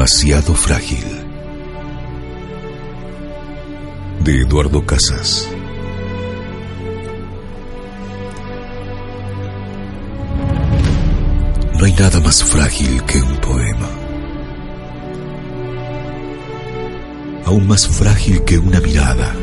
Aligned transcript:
Demasiado 0.00 0.54
frágil. 0.54 1.04
De 4.24 4.40
Eduardo 4.40 4.86
Casas. 4.86 5.46
No 11.78 11.84
hay 11.84 11.92
nada 11.92 12.18
más 12.20 12.42
frágil 12.42 13.02
que 13.02 13.20
un 13.20 13.36
poema. 13.42 13.90
Aún 17.44 17.66
más 17.68 17.86
frágil 17.86 18.42
que 18.44 18.56
una 18.56 18.80
mirada, 18.80 19.34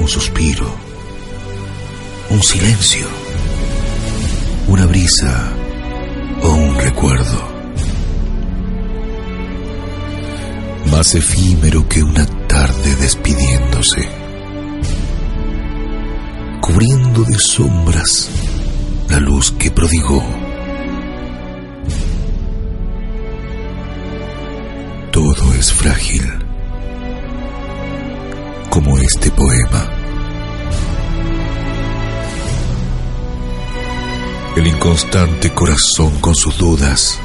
un 0.00 0.08
suspiro, 0.08 0.74
un 2.30 2.42
silencio, 2.42 3.06
una 4.68 4.86
brisa 4.86 5.52
o 6.40 6.48
un 6.48 6.76
recuerdo. 6.76 7.57
Más 10.86 11.14
efímero 11.14 11.88
que 11.88 12.02
una 12.02 12.26
tarde 12.46 12.96
despidiéndose, 12.96 14.08
cubriendo 16.60 17.22
de 17.24 17.38
sombras 17.38 18.30
la 19.08 19.20
luz 19.20 19.52
que 19.52 19.70
prodigó. 19.70 20.22
Todo 25.10 25.54
es 25.54 25.72
frágil, 25.72 26.22
como 28.70 28.98
este 28.98 29.30
poema. 29.30 29.90
El 34.56 34.66
inconstante 34.66 35.50
corazón 35.50 36.18
con 36.20 36.34
sus 36.34 36.58
dudas 36.58 37.20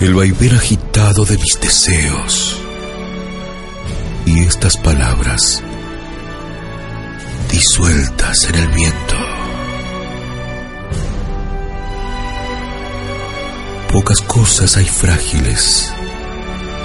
el 0.00 0.14
vaivén 0.14 0.54
agitado 0.54 1.24
de 1.24 1.36
mis 1.36 1.60
deseos. 1.60 2.56
Y 4.26 4.40
estas 4.40 4.76
palabras 4.76 5.62
disueltas 7.50 8.44
en 8.44 8.54
el 8.54 8.68
viento. 8.68 9.16
Pocas 13.92 14.20
cosas 14.20 14.76
hay 14.76 14.84
frágiles 14.84 15.92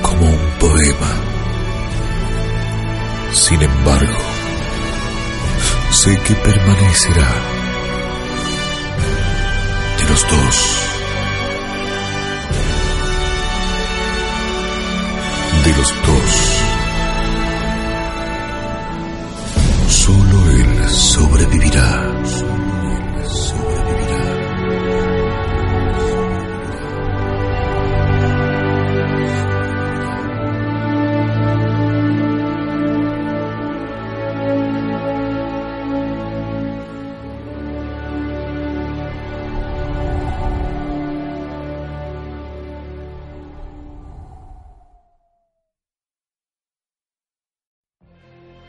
como 0.00 0.26
un 0.26 0.50
poema. 0.58 1.12
Sin 3.32 3.60
embargo, 3.60 4.18
sé 5.90 6.16
que 6.20 6.34
permanecerá 6.36 7.34
de 9.98 10.08
los 10.08 10.22
dos. 10.30 10.73
Los 15.76 15.94
dos. 16.06 16.34
Solo 19.88 20.50
él 20.50 20.88
sobrevivirá. 20.88 22.43